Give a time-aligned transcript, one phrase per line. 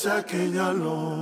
[0.00, 1.19] esa que ya lo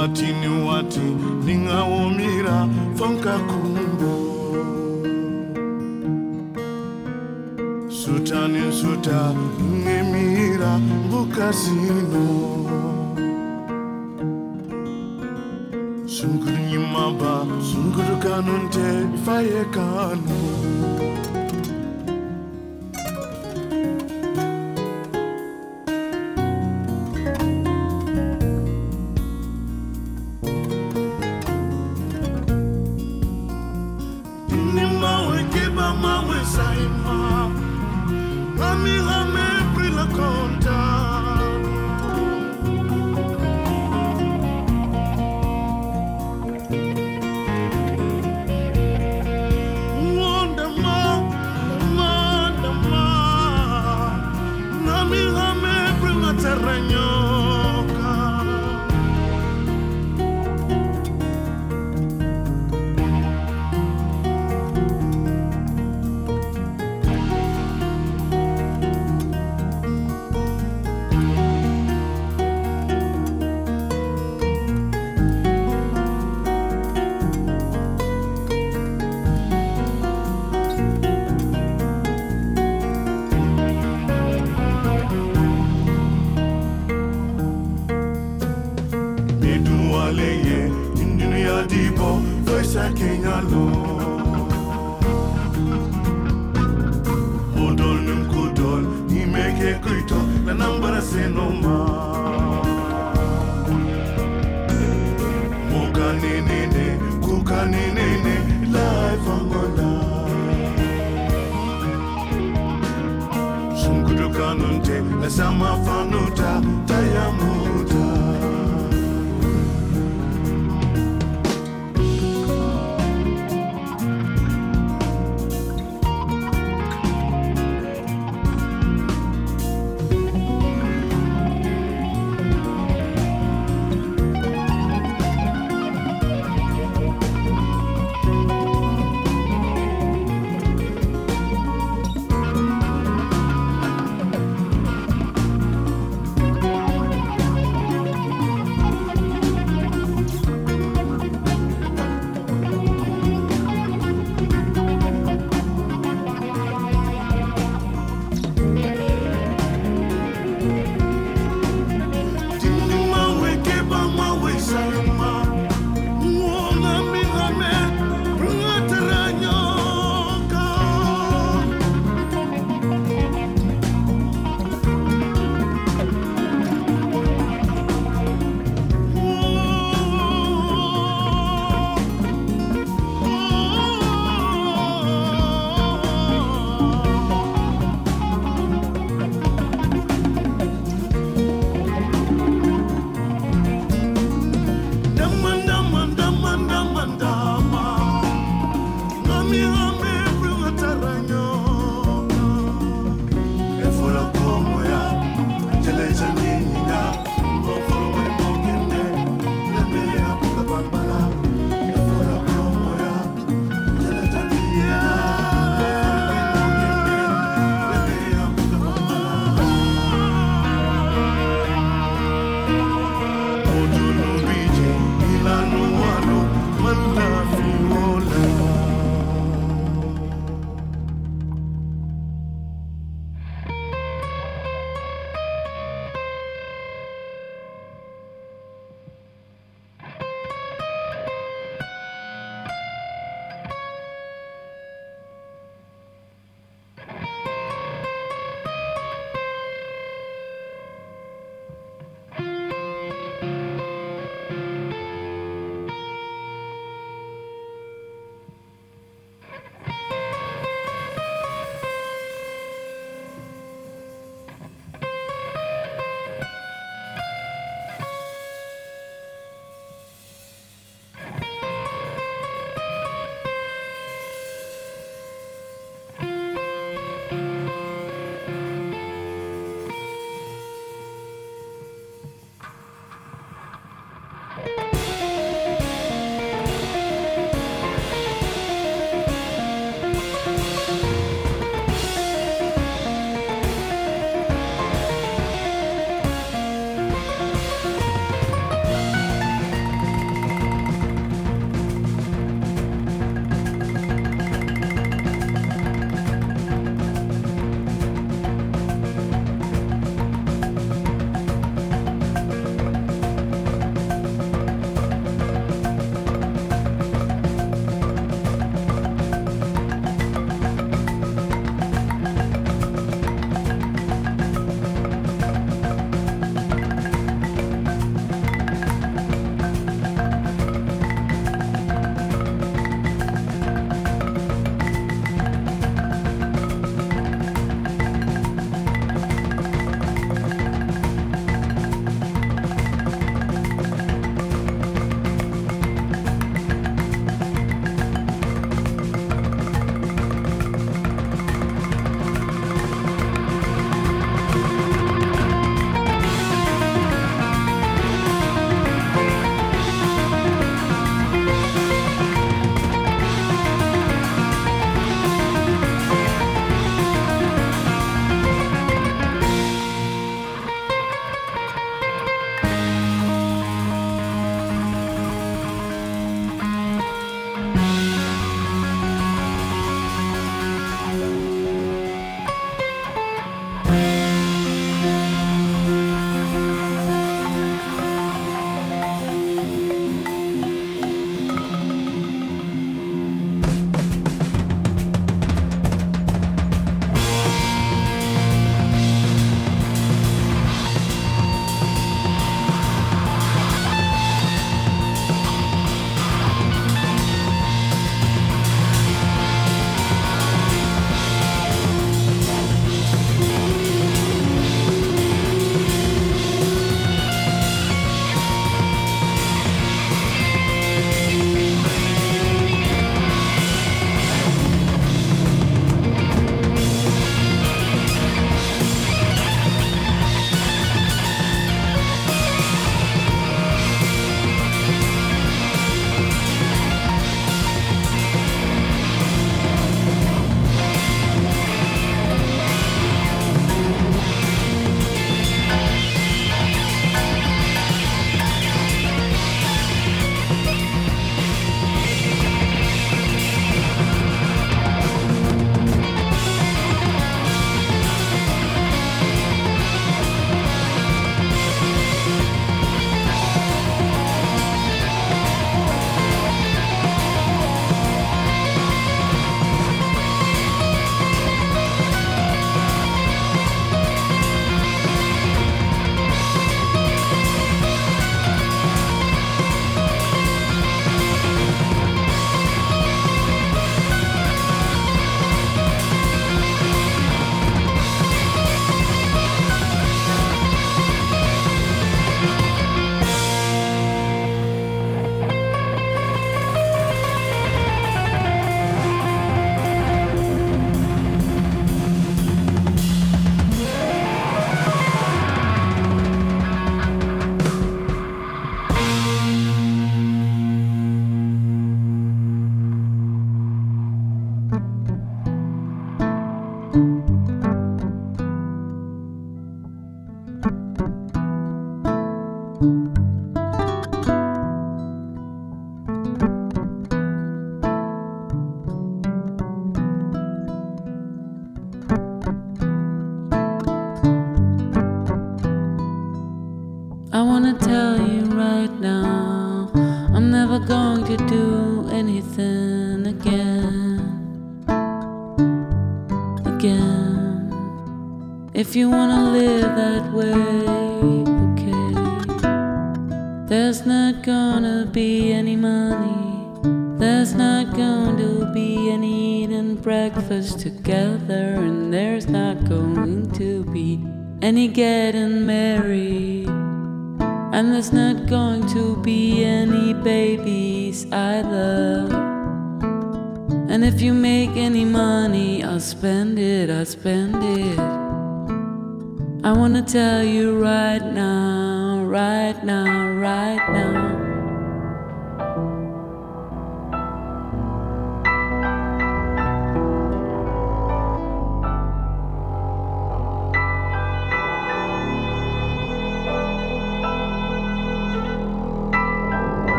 [0.00, 1.00] wati ni wati
[1.42, 4.12] ndingaumira fanka kumbo.
[7.88, 9.34] Suta ni suta
[9.80, 12.26] ngemira mbukazino
[16.06, 20.38] sungurunyimaba sungurukanunte ifayekanu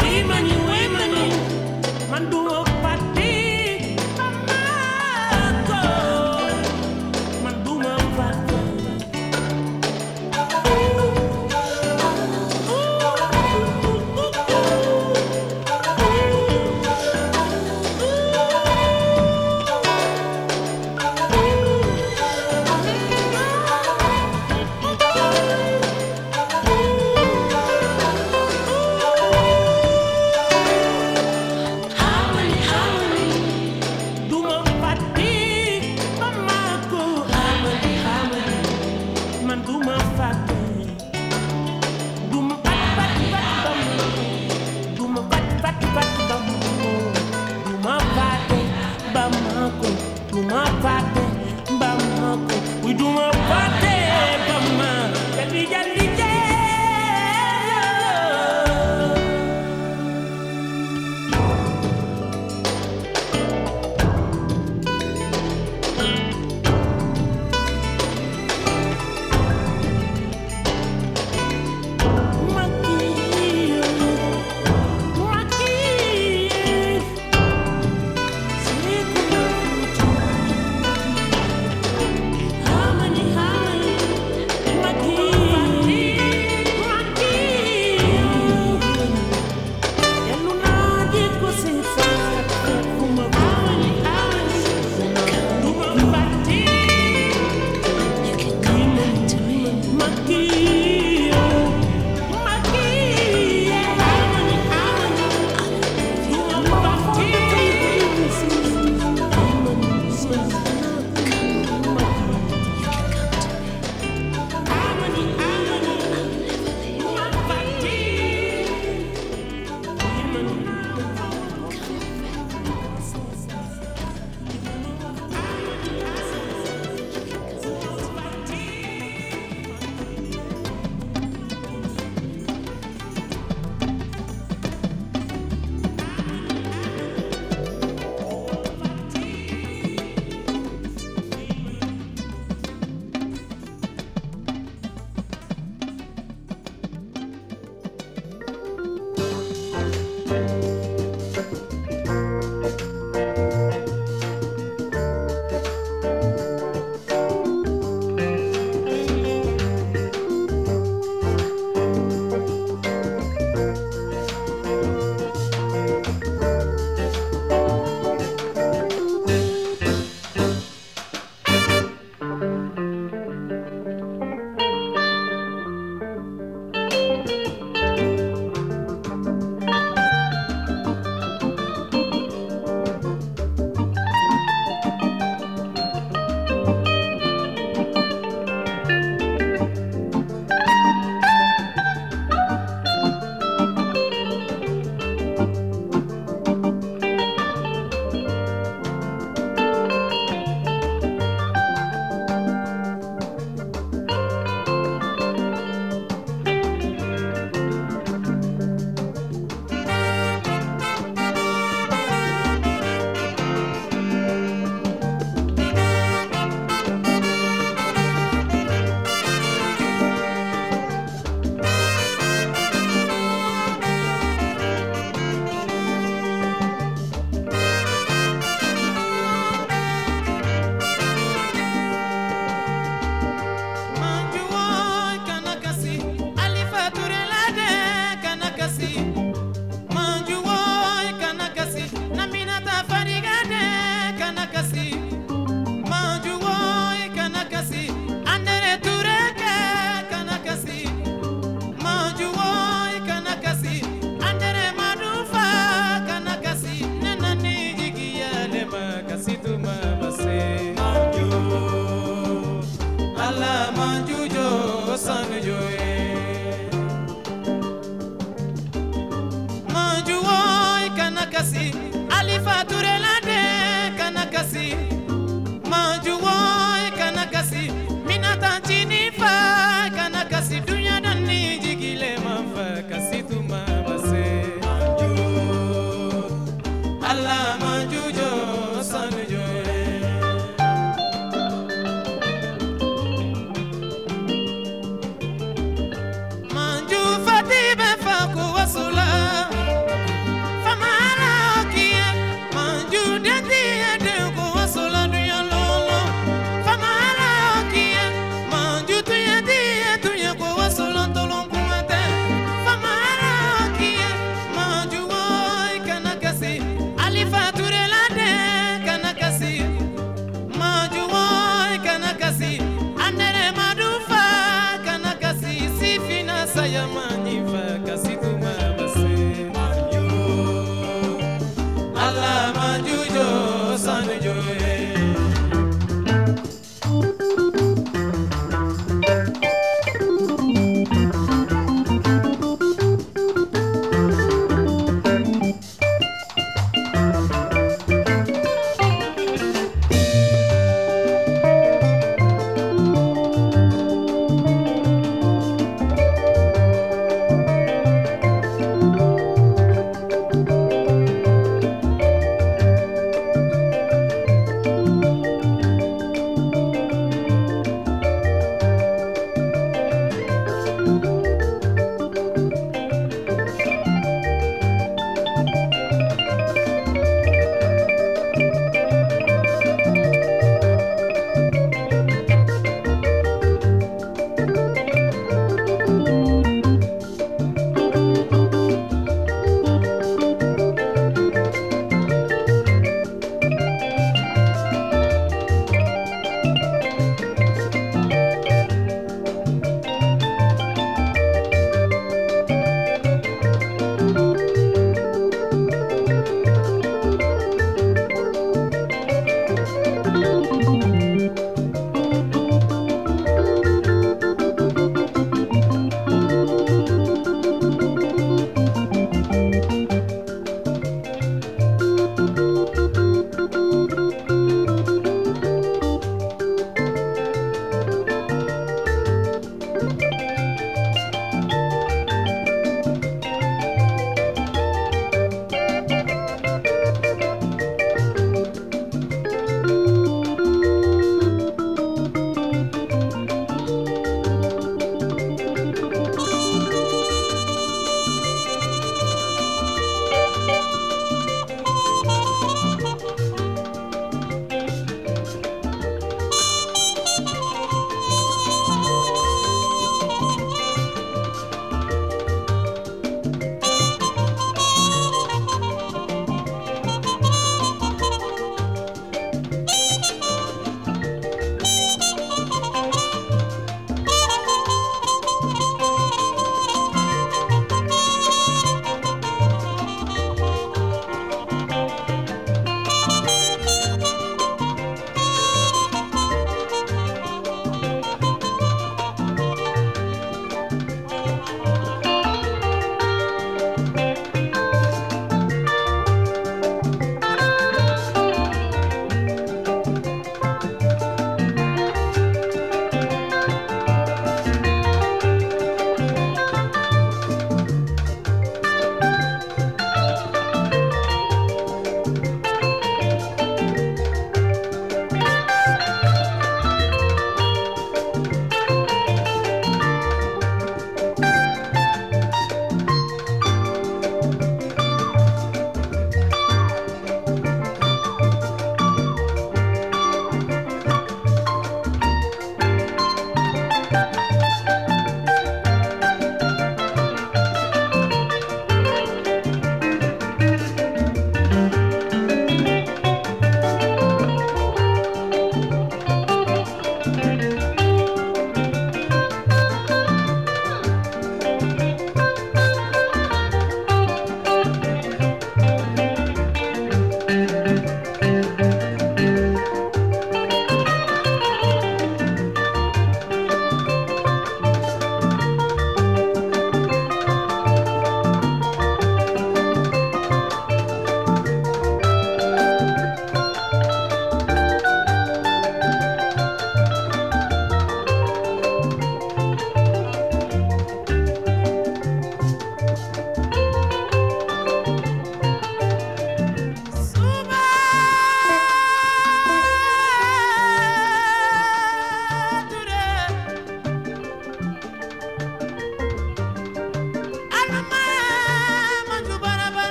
[0.00, 1.12] Women, women,
[2.10, 2.69] man do